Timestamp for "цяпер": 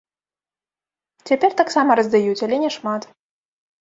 1.31-1.51